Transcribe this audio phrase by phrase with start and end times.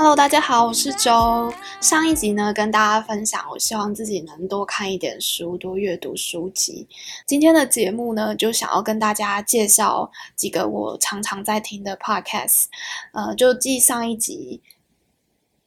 [0.00, 1.52] Hello，大家好，我是周。
[1.80, 6.86] 上一集呢，跟大家分享，我希望自己能多看一点书，多阅读书籍。
[7.26, 12.66] 今天的节目呢，就想要跟大家介绍几个我常常在听的 podcast。
[13.12, 14.62] 呃，就继上一集。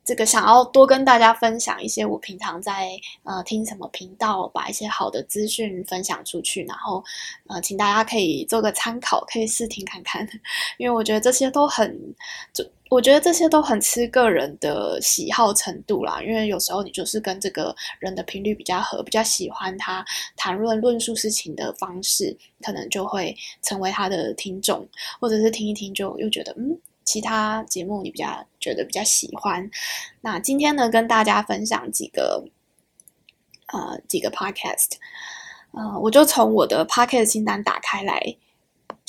[0.03, 2.89] 这个想要多跟大家分享一些我平常在
[3.23, 7.03] 呃听什么频道，把一些好的资讯分享出去，然后
[7.47, 10.25] 呃请大家可以做个参考，可以试听看看，
[10.79, 12.15] 因为我觉得这些都很，
[12.53, 16.21] 就我觉得这些都很吃个人的喜好程度啦。
[16.21, 20.03] 因为有时候你就是跟这个人的频率比较合，比较喜欢他
[20.35, 24.85] 谈论论述事情的方式，可能就会成为他的听众，
[25.21, 26.77] 或者是听一听就又觉得嗯。
[27.03, 29.69] 其他节目你比较觉得比较喜欢，
[30.21, 32.45] 那今天呢，跟大家分享几个
[33.73, 34.91] 呃几个 podcast，
[35.71, 38.37] 呃，我就从我的 podcast 清单打开来，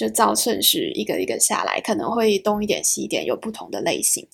[0.02, 4.26] 就照顺序一个一个下来，可能会东一点西一点，有不同的类型。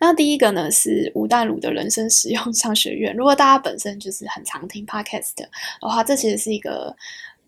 [0.00, 5.48] 那第一个呢是吴淡如的人生实用商学院，如果大家本身就是很常听 podcast 的
[5.80, 6.94] 话，这其实是一个。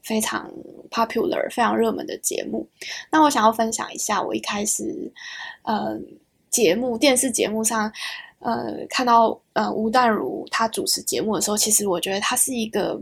[0.02, 0.48] 非常
[0.88, 2.64] popular、非常热门的节目。
[3.10, 5.12] 那我想要分享一下，我一开始，
[5.62, 5.98] 呃，
[6.48, 7.90] 节目电视节目上，
[8.38, 12.96] 呃，看到呃吴淡如她主持节目的时候，其实我觉得她是一个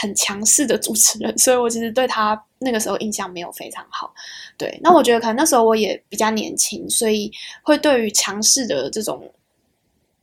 [0.00, 4.12] 很强势的主持人，所以我其实对他那个时候印象没有非常好。
[4.56, 7.30] 对，那我觉得可能那时候我也比较年轻，所以
[7.62, 9.30] 会对于强势的这种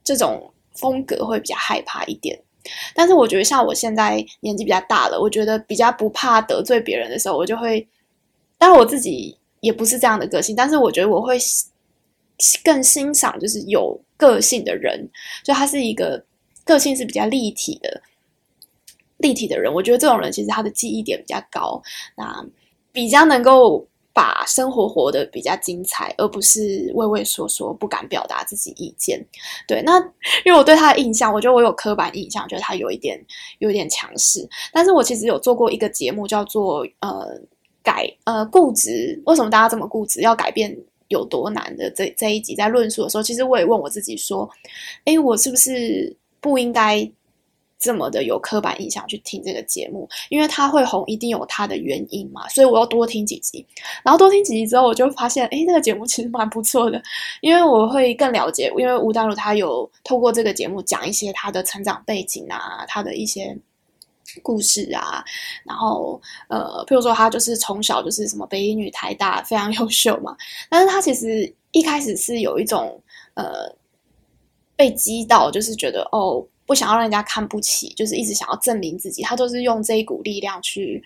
[0.03, 2.39] 这种风格会比较害怕一点。
[2.93, 7.87] 但是我觉得，像我现在年纪比较大了，我觉得比较不怕得罪别人的时候，我就会。
[8.59, 11.37] 当然我自己也不是这样的个性，但是我觉得我会
[12.63, 15.07] 更欣赏就是有个性的人，
[15.43, 16.25] 就他是一个
[16.65, 18.01] 个性是比较立体的
[19.17, 19.73] 立体的人。
[19.73, 21.81] 我觉得这种人其实他的记忆点比较高，
[22.15, 22.45] 那
[22.91, 23.85] 比较能够。
[24.13, 29.23] 把生活活得比较精彩，而不是畏畏缩缩，不敢表达自己意见。
[29.67, 29.99] 对，那
[30.43, 33.23] 因为我对他的印象，我觉得我有刻板印象，觉得他有一点
[33.59, 34.49] 有点强势。
[34.73, 37.39] 但是我其实有做过一个节目，叫做呃
[37.83, 40.21] 改呃固执，为什么大家这么固执？
[40.21, 40.75] 要改变
[41.09, 44.49] 有多难的这这一集在论述的时候，其实我也问我自己说，
[45.05, 47.07] 诶，我是不是不应该？
[47.79, 53.63] 这么的有刻板印象去听这个节目，因为他会红，一定有他的原因嘛，所以我要多听几集，
[54.03, 56.99] 然后多听几集之后，我就发现，诶，这个节目其实蛮不错的，
[57.41, 63.55] 因为我会更了解，因为吴淡如他有透过这个节目讲一些他的成长背景啊，他的一些
[64.41, 65.23] 故事啊，
[65.63, 70.35] 然后呃，譬如说他就是从小就是什么北一女、台大非常优秀嘛，
[70.67, 72.99] 但是他其实一开始是有一种
[73.35, 73.71] 呃
[74.75, 76.43] 被击到，就是觉得哦。
[76.67, 81.01] 不想要让人家看不起，就是一直想要证明自己，他都是用这一股力量去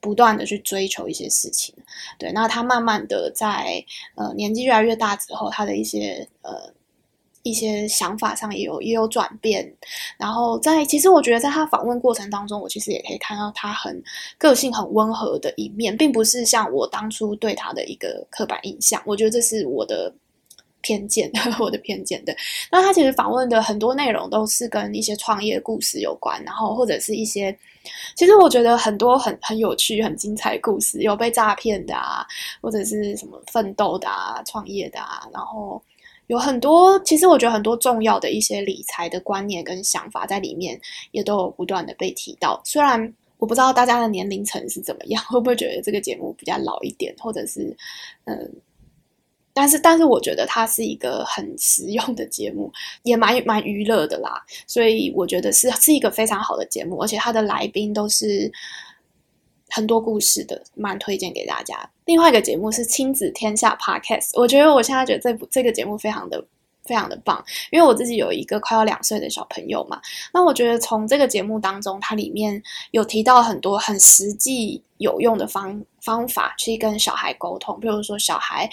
[0.00, 1.72] 不断的去追求一些事情。
[2.18, 3.82] 对，那他慢慢的在
[4.16, 6.72] 呃年纪越来越大之后，他的一些呃
[7.44, 9.72] 一些想法上也有也有转变。
[10.18, 14.02] 然后在其实我觉得在他访问过程当中，我其实也可以看到他很
[14.36, 19.00] 个性很温和的一面，并不是像我当初对他的一个刻板印象。
[19.06, 20.12] 我觉得这是我的。
[20.82, 22.36] 偏见， 我的偏见对。
[22.70, 27.56] 那他其实访问的很多内容都是跟一些创业故事有关，然后或者是一些，
[28.14, 32.26] 其实我觉得很多很很有趣、很精彩故事，有被诈骗的啊，
[32.60, 35.80] 或者是什么奋斗的啊、创业的啊，然后
[36.26, 40.78] 有很多，其实我觉得很多重要的一些理财的观念跟想法在里面
[41.12, 42.60] 也都有不断的被提到。
[42.64, 47.76] 虽然我不知道大家的年龄层是怎么样， 会不会觉得这个节目比较老一点，或者是
[48.24, 48.52] 嗯。
[49.54, 54.42] 但是，但是我觉得它是一个很实用的节目，也蛮蛮娱乐的啦。
[54.66, 58.50] 所以我觉得是是一个非常好的节目，而且它的来宾都是
[59.68, 61.90] 很多故事的，蛮推荐给大家。
[62.06, 66.42] 另外一个节目是亲子天下 Podcast，我觉得我现在觉得这部这个节目非常的
[66.84, 70.00] 非常的棒，因为我自己有一个快要两岁的小朋友嘛。
[70.32, 78.66] 那我觉得从这个节目当中，它里面有提到很多很实际有用的方方法去跟小孩沟通，比如说小孩。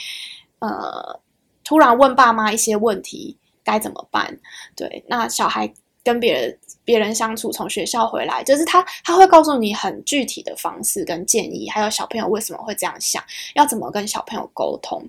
[0.60, 1.20] 呃，
[1.64, 4.38] 突然问爸妈一些问题该怎么办？
[4.76, 5.72] 对，那小孩
[6.04, 13.24] 跟别人别人相处，从学校回来，就是他他会告诉你很具体的方式跟建议，还有小朋友为什么会这样想，
[13.56, 15.08] 要怎么跟小朋友沟通。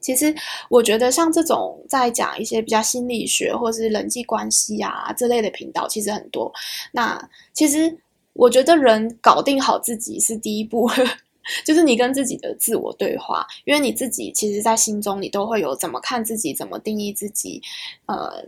[0.00, 0.34] 其实
[0.68, 6.52] 我觉得像这种在讲一些比较心理学或是人际关系啊这类的频道，其实很多。
[6.90, 7.16] 那
[7.52, 7.96] 其实
[8.32, 10.90] 我觉得人搞定好自己是第一步。
[11.64, 17.60] 就是你跟自己的自我对话，因为你自己其实，在心中你都会有怎么看自己，怎么定义自己，
[18.06, 18.44] 呃，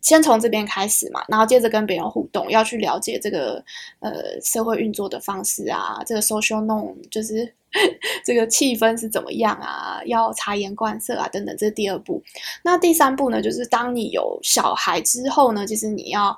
[0.00, 3.62] 先从这边开始嘛，然后接着跟别人互动，要去了解这个
[4.00, 7.54] 呃社会运作的方式啊，这个 social norm 就是
[8.24, 10.00] 这个气氛是怎么样啊？
[10.06, 12.22] 要察言观色啊，等等，这是第二步。
[12.62, 16.36] 那第三步呢，就是当你有小孩之后呢，其实你要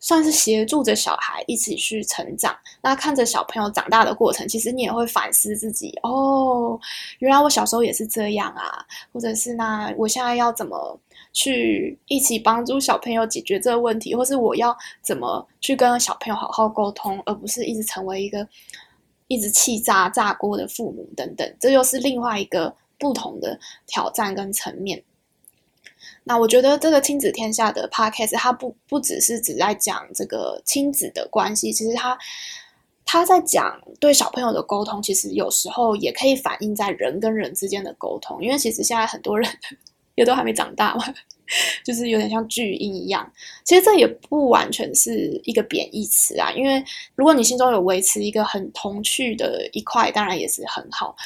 [0.00, 2.56] 算是协助着小孩一起去成长。
[2.82, 6.80] 那看着小朋友长大的过程，其实你也会反思自己哦，
[7.20, 10.98] 原来我小时候也是这样啊，或者是那我现在要怎么
[11.32, 18.48] 去一起帮助小朋友解决这个问题，或是我要怎么去跟小朋友好好沟通，而不是一直成为一个。
[19.32, 23.56] 一直气炸炸锅的父母等等，这又是另外一个不同的
[23.86, 25.00] 挑战跟层面。
[26.30, 32.16] 那我觉得这个亲子天下的 podcast，它不不只是只在讲这个亲子的关系，其实它
[33.04, 39.50] 他在讲对小朋友的沟通，其实有时候也可以反映在人跟人之间的沟通，因为其实现在很多人
[40.14, 41.04] 也都还没长大嘛。
[41.84, 43.28] 就是有点像巨婴一样，
[43.64, 46.52] 其实这也不完全是一个贬义词啊。
[46.52, 46.80] 因为
[47.16, 51.16] 如果你心中有维持一个很童趣的一块，当然也是很好。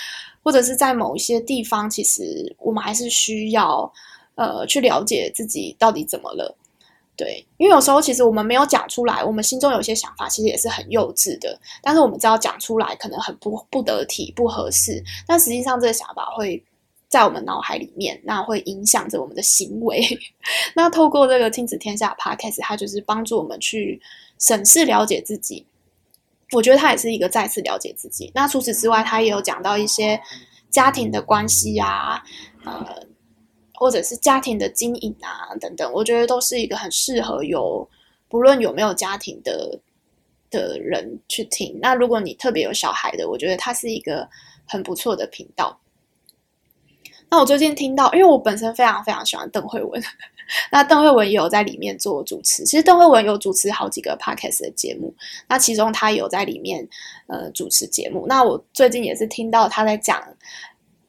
[0.42, 3.92] 或者是在某一些地方，其实我们还是需要
[4.34, 6.56] 呃去了解自己到底怎么了。
[7.16, 11.58] 对，因为有时候其实我们没有讲出来，我们心中有些想法，其实也是很幼稚的。
[11.82, 16.62] 但是我们知道讲出来可能很不不得体、不合适，但实际上这个想法会。
[17.06, 20.02] 在我们脑海里面，那会影响着我们的行为。
[20.74, 24.02] 那透过这个亲子天下 Podcast，它就是帮助我们去
[24.40, 25.64] 审视、了解自己。
[26.50, 28.32] 我觉得它也是一个再次了解自己。
[28.34, 30.20] 那除此之外，它也有讲到一些
[30.70, 32.20] 家庭的关系啊，
[32.64, 33.06] 呃，
[33.74, 35.92] 或者是家庭的经营啊等等。
[35.92, 37.88] 我觉得都是一个很适合有
[38.28, 39.78] 不论有没有家庭的
[40.50, 41.78] 的人去听。
[41.80, 44.28] 那如果你特别有小孩的，我觉得它是一个
[44.66, 45.78] 很不错的频道。
[47.30, 50.00] 那我最近听到，因为我本身非常非常喜欢邓惠文，
[50.70, 52.64] 那邓惠文也有在里面做主持。
[52.64, 55.12] 其实邓惠文有主持好几个 podcast 的节目，
[55.48, 56.86] 那其中他有在里面
[57.26, 58.26] 呃主持节目。
[58.28, 60.22] 那我最近也是听到他在讲，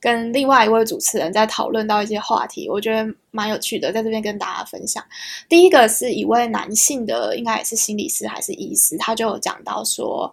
[0.06, 5.04] 跟另外一位主持人在讨论到一些话题，我觉得蛮有趣的，在这边跟大家分享。
[5.50, 10.31] 第一个是一位男性的，应该也是心理师还是医师，他就讲到说，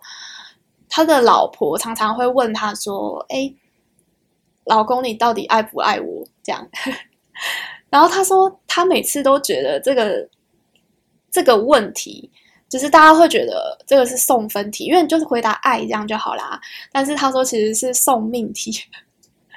[0.90, 3.50] 他的老婆常常会问他说：“哎。”
[4.66, 6.24] 老公，你到底爱不爱我？
[6.40, 6.68] 这样，
[7.90, 10.28] 然后他说，他每次都觉得这个
[11.32, 12.30] 这个问题，
[12.68, 16.60] 就是大家会觉得这个是送分题，因为你就是回答爱这样就好啦。
[16.92, 18.72] 但是他说其实是送命题。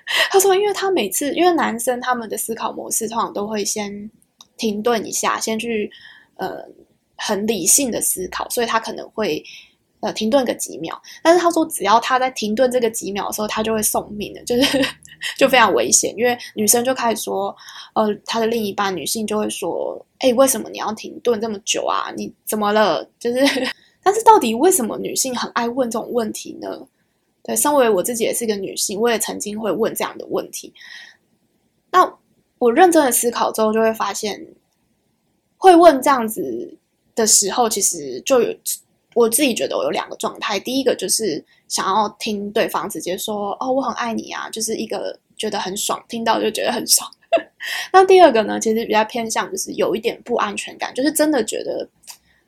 [0.32, 4.10] 他说，因为他每次，因为男生他们的思考模式通常都会先
[4.58, 5.92] 停顿一下，先去
[6.36, 6.58] 呃
[7.18, 9.44] 很理性的思考，所以他可能会。
[10.02, 14.86] 呃，停顿个几秒，但是他说，只要他在停顿这个几秒的时候，他就会送命的，就是
[15.36, 16.14] 就非常危险。
[16.16, 17.56] 因为女生就开始说，
[17.96, 22.14] 呃，他的另一半女性就会说，哎，为什么你要停顿这么久啊？
[22.16, 23.04] 你怎么了？
[23.18, 23.40] 就是，
[24.04, 26.70] 但是到底为什么女性很爱问这种问题呢？
[27.46, 30.74] 对，身为我自己也是一个女性，我也曾经会问这样的问题。
[31.92, 32.18] 那
[32.58, 34.46] 我认真的思考之后，就会发现，
[35.58, 36.78] 会问这样子
[37.14, 38.54] 的时候，其实就有。
[39.14, 47.10] 我自己觉得我有两个状态，第一个就是想要听对方直接说“哦，我很爱你啊”，就是一个觉得很爽，听到就觉得很爽。
[47.94, 51.88] 那第二个呢，其实比较偏向就是有一点不安全感，就是真的觉得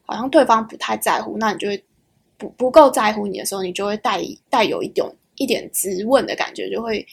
[0.05, 1.81] 好像对方不太在乎，那你就会
[2.37, 5.05] 不不够在乎你的时候，你就会带带有一点
[5.35, 7.05] 一点质问的感觉，就会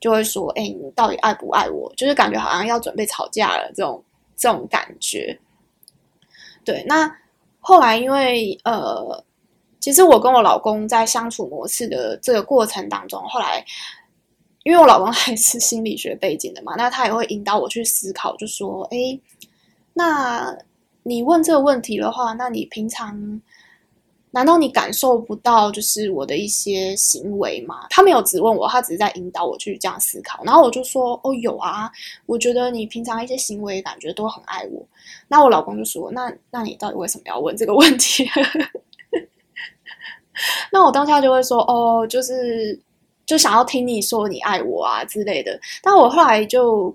[0.00, 4.02] 就会说：“哎，你到底爱不爱我？”就是感觉好像要准备吵架了这种
[4.36, 5.38] 这种感觉。
[6.64, 7.10] 对，那。
[7.68, 9.24] 后来，因为呃，
[9.80, 13.64] 其实我跟我老公在相处模式的这个过程当中，后来，
[14.62, 19.18] 因为我老公还是心理学背景的嘛， 那他也会引导我去思考，就说：“哎，
[19.94, 20.56] 那
[21.02, 23.42] 你问这个问题的话，那你平常……”
[24.36, 27.86] 难道你感受不到就是我的一些行为吗？
[27.88, 30.44] 他没有质问我，他只是在引导我去这样思考。
[30.44, 31.90] 然后我就说：“哦，有啊，
[32.26, 34.86] 我觉得你平常一些行为感觉都很爱我。”
[35.26, 38.28] 那我老公就说：“那那你到底为什么要问这个问题？”
[40.70, 42.78] 那我当下就会说：“哦，就是
[43.24, 46.94] 就想要听你说你爱我啊之类的。”但我后来就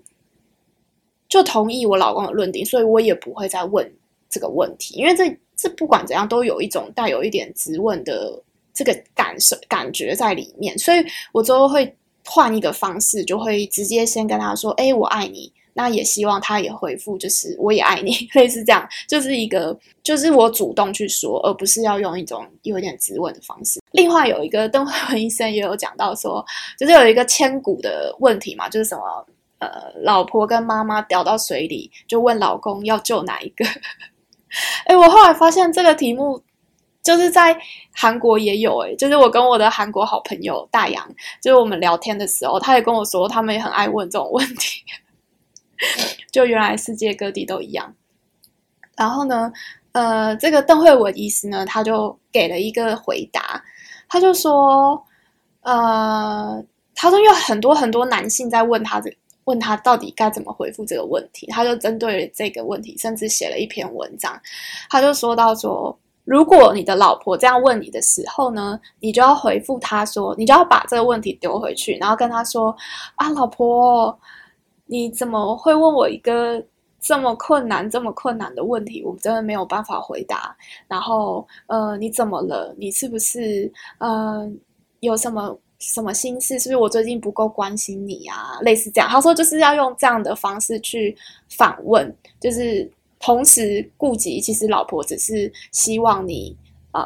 [1.28, 3.92] 就同意我老公的论点，所以我也不会再问
[4.30, 5.36] 这个问题，因为这。
[5.62, 8.42] 是不管怎样都有一种带有一点质问的
[8.74, 23.80] 这个感受感觉在里面，所以我之后会换一个方式，就会直接先跟他说：“哎，我爱你。”那也希望他也回复，就是“我也爱你”， 类似这样，就是一个就是我主动去说，而不是要用一种有一点质问的方式。
[23.94, 26.46] 另外有一个邓惠文医生也有讲到说，
[26.78, 29.26] 就是有一个千古的问题嘛，就是什么
[29.60, 29.70] 呃，
[30.02, 33.64] 老婆跟妈妈掉到水里，就问老公要救哪一个。
[34.86, 36.42] 哎，我后来发现这个题目
[37.02, 37.58] 就是在
[37.94, 41.08] 韩国也有诶、欸，就是我跟我的韩国好朋友大洋，
[41.42, 44.84] 就是我们聊天的时候，他也跟我说，他们也很爱问这种问题。
[46.32, 47.96] 就原来世界各地都一样。
[48.96, 49.52] 然后呢，
[49.94, 53.64] 呃，这个邓惠文医师呢，他就给了一个回答，
[54.08, 55.04] 他就说，
[55.62, 59.12] 呃，他说有很多很多男性在问他这
[59.46, 64.40] 问他到底该怎么回复这个问题，他就针对这个问题，甚至写了一篇文章，
[64.90, 65.98] 他就说到说。
[66.24, 72.74] 如果你的老婆这样问你的时候呢，你就要回复她说，你就要把这个问题丢回去，然后跟她说
[73.18, 74.18] ：“啊，老婆，
[74.86, 76.64] 你怎么会问我一个
[77.02, 79.04] 这么困难、这么困难的问题？
[79.04, 80.56] 我真的没有办法回答。
[80.88, 82.74] 然后，呃，你怎么了？
[82.78, 84.48] 你是不是呃
[85.00, 86.58] 有什么什么心事？
[86.58, 88.58] 是不是我最近不够关心你啊？
[88.62, 91.14] 类似这样。”他说：“就是要用这样的方式去
[91.50, 92.90] 访问，就是。”
[93.24, 96.58] 同时顾及，其实老婆只是希望你
[96.92, 97.06] 呃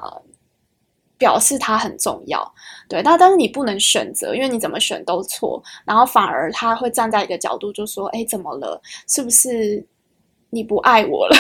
[1.17, 2.53] 表示她很重要，
[2.88, 8.82] 对，但但是你不能选择，因为你怎么选都错，然后反而他会站在一个角度就说：“哎，怎么了？
[9.10, 9.86] 是不是
[10.51, 11.36] 你不爱我了？”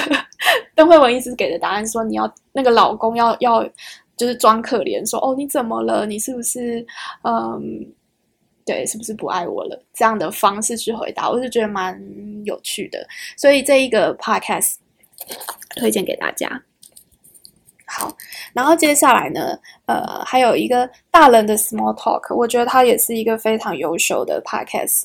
[0.75, 3.65] 邓惠文一直给的答案说：“你要那个老公要要
[4.17, 6.05] 就是装可怜，说哦你怎么了？
[6.05, 6.85] 你是不是
[7.23, 7.85] 嗯？”
[8.65, 9.79] 对，是不是不爱我了？
[9.93, 12.01] 这样的方式去回答，我是觉得蛮
[12.45, 13.07] 有趣的，
[13.37, 14.77] 所以这一个 podcast
[15.75, 16.63] 推荐给大家。
[17.87, 18.15] 好，
[18.53, 25.03] 然后接下来呢，呃，还有一个大人的 small talk，我觉得他也是一个非常优秀的 podcast。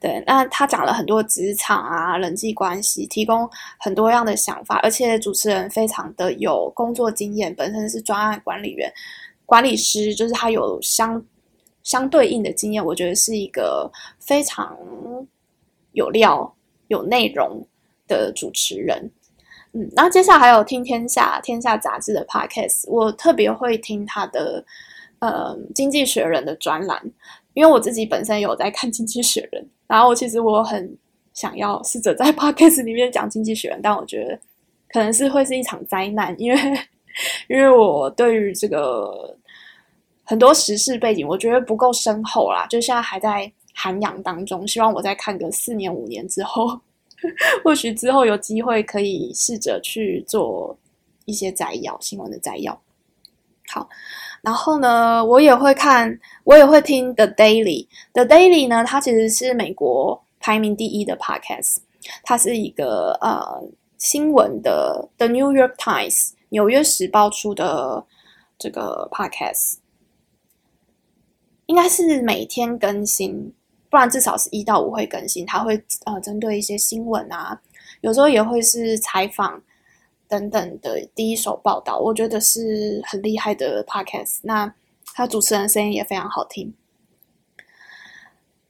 [0.00, 8.92] 对，那他讲了很多职场啊、人际关系，提供很多样的想法，而且主持人非常的有工作经验，本身是专案管理员、
[9.46, 11.22] 管理师，就是他有相。
[11.84, 14.76] 相对应的经验，我觉得是一个非常
[15.92, 16.54] 有料、
[16.88, 17.66] 有内容
[18.06, 19.10] 的主持人。
[19.78, 24.64] 嗯，那接下来还有听天下天下杂志的 podcast，我特别会听他的
[25.20, 27.00] 呃《经济学人》的专栏，
[27.54, 30.96] 因为我自己本身有在看《经济学人》，然后其实我很
[31.32, 34.38] 想要试着在 podcast 里面讲《经济学人》，但我觉得
[34.90, 36.58] 可能是会是一场灾难，因为
[37.48, 39.36] 因为我对于这个。
[40.30, 44.68] 很多时事背景，我觉得不够深厚啦，就现在还在涵养当中。
[44.68, 46.78] 希望我再看个四年五年之后，
[47.64, 50.76] 或许之后有机会可以试着去做
[51.24, 52.80] 一些摘要，新闻的摘要。
[53.68, 53.88] 好，
[54.40, 57.86] 然后呢，我也会看，我也会听 The Daily。
[58.12, 61.78] The Daily 呢，它其实是美国排名第一的 podcast，
[62.22, 63.62] 它是一个呃
[63.98, 68.04] 新闻的 The New York Times 纽约时报出的
[68.58, 69.76] 这个 podcast。
[71.66, 73.52] 应该是每天更新，
[73.90, 75.44] 不然至少是一到五会更新。
[75.44, 77.60] 他会呃针对一些新闻啊，
[78.00, 79.62] 有时候也会是采访
[80.28, 81.98] 等等的第一手报道。
[81.98, 84.38] 我觉得是很厉害的 podcast。
[84.42, 84.74] 那
[85.14, 86.72] 他主持人声音也非常好听。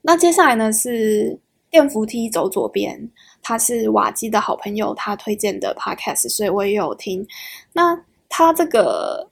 [0.01, 3.09] 那接下来呢是电扶梯走左边，
[3.41, 7.27] 他是瓦基的好朋友，他推荐的 podcast，所以我也有听。
[7.73, 9.28] 那他这个。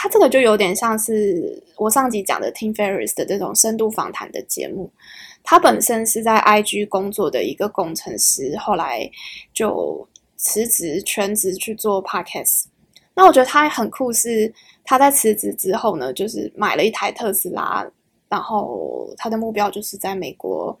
[0.00, 4.88] 他这个就有点像是我上集讲的 Tim Ferris 的这种深度访谈的节目。
[5.42, 9.10] 他本身是在 IG 工作的一个工程师，后来
[9.52, 12.66] 就辞职全职去做 Podcast。
[13.12, 17.84] 那我觉得他很酷，是他在辞职之后呢，就是买了一台特斯拉，
[18.28, 20.78] 然后他的目标就是在美国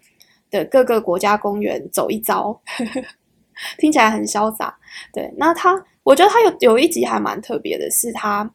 [0.48, 2.56] 的各个国家公园走一遭，
[3.78, 4.78] 听起来很潇洒。
[5.12, 8.48] 对，那他我觉得他有有一集还蛮特别的，是他。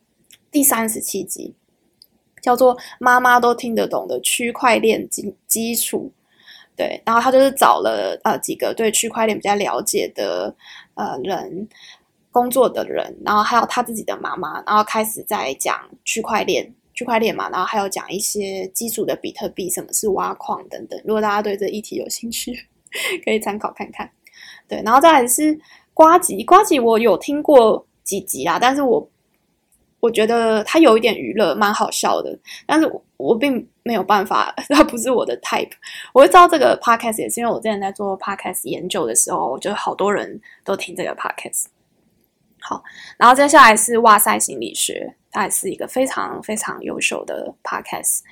[0.53, 1.53] 第三十七集
[2.41, 6.11] 叫做“妈妈都听得懂的区块链基基础”，
[6.77, 10.55] 对，然后他就是找了呃几个对区块链比较了解的
[10.93, 11.67] 呃人
[12.31, 21.01] 工作的人，然后还有他自己的妈妈，然后开始在讲区块链，区块链嘛，然后还有讲一些基础的比特币，什么是挖矿等等。
[21.03, 22.53] 如果大家对这议题有兴趣，
[23.25, 24.07] 可以参考看看。
[24.67, 25.59] 对，然后再来是
[25.95, 29.09] 瓜吉，瓜吉我有听过几集啊，但是我。
[30.03, 35.71] 我觉得他有一点娱乐，蛮好笑的，但是我，我并没有办法， 他不是我的 type。
[36.11, 41.67] 我会知道这个 podcast 也是因为我之前在做 podcast 研究的时候，我觉得好多人都听这个 podcast。
[42.59, 42.83] 好，
[43.17, 48.23] 然后接下来是哇塞心理学，它也是一个非常非常优秀的 podcast。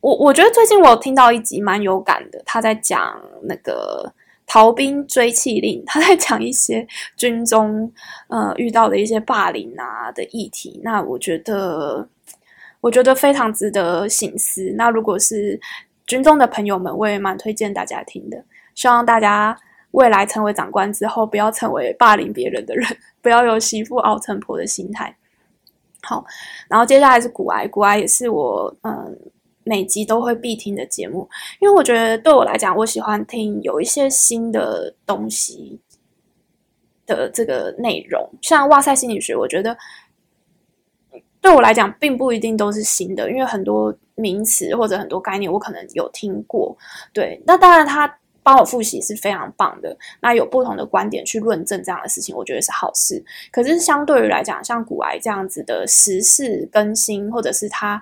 [0.00, 4.14] 我我觉得最近我听到一集蛮有感的，他在讲那个。
[4.46, 6.86] 逃兵追缉令， 他在讲一些
[7.16, 7.90] 军中
[8.28, 10.80] 呃遇到的一些霸凌啊的议题。
[10.84, 12.06] 那我觉得，
[12.80, 14.72] 我觉得非常值得省思。
[14.76, 15.58] 那如果是
[16.06, 18.44] 军中的朋友们，我也蛮推荐大家听的。
[18.74, 19.56] 希望大家
[19.92, 22.86] 未来成为长官之后，不要成为霸凌别人的人，
[23.22, 25.16] 不要有媳妇熬成婆的心态。
[26.02, 26.22] 好，
[26.68, 29.18] 然后接下来是股癌，股癌也是我嗯
[29.64, 31.28] 每集都会必听的节目，
[31.60, 35.80] 因为我觉得对我来讲，我喜欢听有一些新的东西
[37.06, 39.76] 的这个内容，像哇塞心理学，我觉得
[41.40, 46.76] 对我来讲并不一定都是新的，因为很多名词或者很多概念我可能有听过，
[47.12, 48.18] 对，那当然他。
[48.46, 49.96] 帮我复习是非常棒的。
[50.20, 53.24] 那有不同的观点去论证这样的事情，我觉得是好事。
[53.50, 57.98] 可是相对于来讲，像古癌这样子的时事更新，或者是他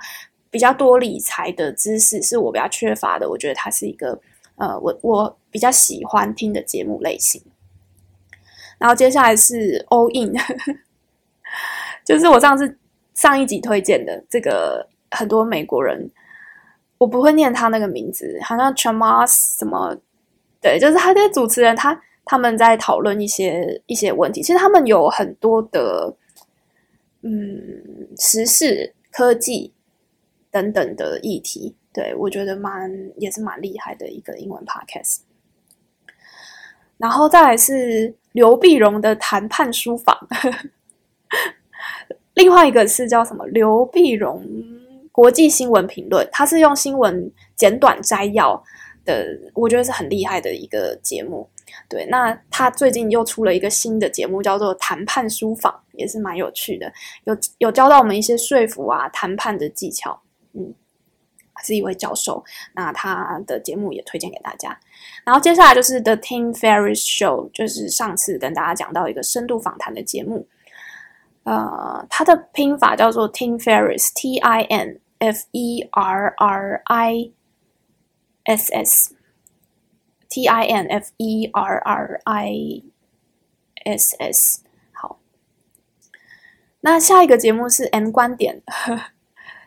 [0.52, 3.28] 比较多理财的知识，是我比较缺乏的。
[3.28, 4.20] 我觉得它是一个
[4.56, 7.42] 呃，我我比较喜欢听的节目类型。
[8.78, 10.34] 然后接下来是 All In，
[12.04, 12.76] 就是我上次
[13.14, 16.10] 上一集推荐的这个很多美国人，
[16.98, 19.96] 我不会念他那个名字，好像 Chamas 什么。
[20.60, 24.42] 对，就是他这些主持人，他他们在讨论一些一些问题。
[24.42, 26.14] 其实他们有很多的，
[27.22, 29.72] 嗯，时事、科技
[30.52, 31.74] 等等的议题。
[31.92, 35.22] 对，我觉得蛮也是蛮厉害的一个英文 podcast。
[36.98, 40.16] 然后再来是刘碧荣的谈判书房，
[42.34, 43.44] 另外一个是叫什么？
[43.46, 44.40] 刘碧荣
[45.10, 48.62] 国际新闻评论，他是用新闻简短摘要。
[49.04, 51.48] 的，我觉得是很厉害的一个节目。
[51.88, 56.92] 对，那他最近又出了一个新的节目，叫做《谈判书房》，也是蛮有趣的，
[57.24, 60.22] 有有教到我们一些说服啊、谈判的技巧。
[60.54, 60.74] 嗯，
[61.62, 62.44] 是一位教授，
[62.74, 64.78] 那他的节目也推荐给大家。
[65.24, 70.46] 然后接下来就是《The Tim Ferriss Show》，就是上次跟大家讲到一个深度访谈的节目。
[71.44, 77.32] 呃，他的拼法叫做 Tim Ferriss，T I N F E R R I。
[78.44, 79.14] S S
[80.28, 82.82] T I N F E R R I
[83.84, 85.20] S S，好。
[86.80, 89.11] 那下一个节目是 M 观点，呵呵，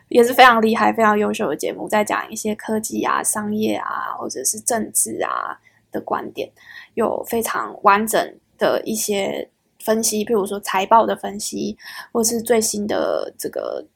[0.08, 5.58] 也是非常厉害、非常优秀的节目，在讲一些科技啊、商业啊，或者是政治啊
[5.90, 6.50] 的观点，
[6.94, 9.48] 有非常完整的一些
[9.80, 11.76] 分析，譬如说财报的分析，
[12.12, 13.86] 或是最新的这个。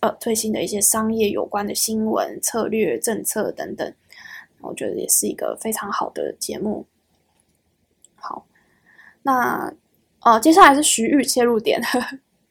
[0.00, 3.94] 呃，最新的一些商业有关的新闻、策略、政策等等，
[4.60, 6.84] 我觉得也是一个非常好的节目。
[8.16, 8.44] 好，
[9.22, 9.72] 那
[10.22, 11.80] 呃，接下来是徐玉切入点，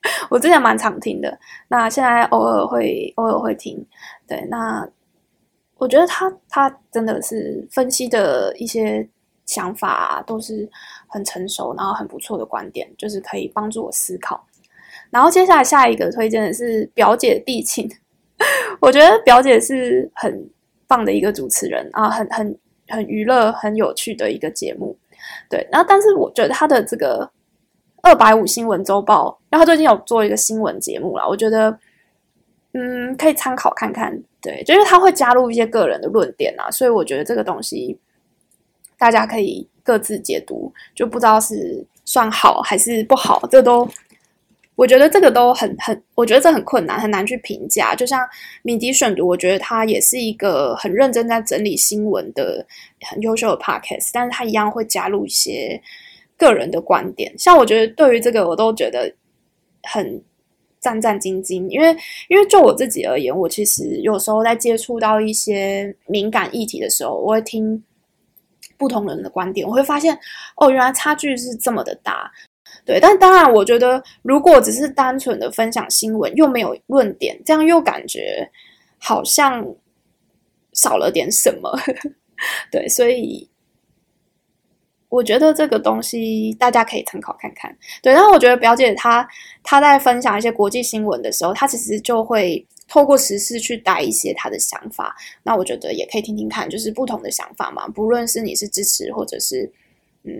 [0.30, 1.38] 我之前蛮常听的，
[1.68, 3.86] 那现在偶尔会偶尔会听。
[4.28, 4.88] 对，那
[5.78, 9.08] 我觉得他他真的是分析的一些
[9.46, 10.68] 想法都是
[11.08, 14.46] 很成熟，然后很不错的观点，就是可以帮助我思考。
[15.10, 17.90] 然后接下来下一个推荐的是表姐必亲，
[18.80, 20.50] 我觉得表姐是很
[20.88, 24.98] 棒的一个主持人啊，很很很娱乐、很有趣的一个节目。
[25.50, 27.30] 对，然后但是我觉得他的这个
[28.02, 31.78] 二百五新闻周报，然后最近有做一个新闻节目啦，我觉得
[32.74, 34.18] 嗯可以参考看看。
[34.42, 37.98] 对，就是他会加入一些个人的论点啊，所以我觉得这个东西
[38.98, 43.88] 大家可以各自解读，就不知道是算好还是不好，这都。
[44.76, 47.94] 我觉得这个都很很，我觉得这很困难，很难去评价。
[47.94, 48.28] 就像
[48.64, 52.66] 敏迪选读，我觉得他也是一个很认真在整理新闻的
[53.02, 55.80] 很优秀的 podcast，但是他一样会加入一些
[56.41, 57.32] 个人的观点。
[57.38, 59.13] 像我觉得对于这个，我都觉得
[59.84, 60.19] 很
[60.80, 61.95] 战战兢兢，因为
[62.30, 67.84] 因为就我自己而言，我其实有时候在接触到一些敏感议题的时候，我会听
[68.77, 70.17] 不同人的观点，我会发现
[70.56, 72.32] 哦，原来差距是这么的大。
[72.84, 78.49] 对，但当然，我觉得如果只是单纯的分享新闻，又没有论点，这样又感觉
[78.97, 79.63] 好像
[80.73, 81.69] 少了点什么。
[82.71, 83.47] 对，所以
[85.12, 87.76] 我觉得这个东西大家可以参考看看。
[88.02, 89.28] 对，然后我觉得表姐她
[89.62, 95.13] 她在分享一些国际新闻的时候，她其实就会透过时事去带一些她的想法。
[95.43, 99.69] 那我觉得也可以听听看，就是不同的想法嘛，不论是你是支持或者是
[100.24, 100.34] 嗯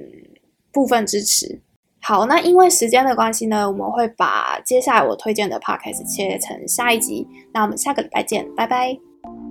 [0.72, 1.60] 部分支持。
[2.00, 7.28] 好，那因为时间的关系呢，我们会把接下来我推荐的 podcast 切成下一集。
[7.54, 9.51] 那我们下个礼拜见，拜拜。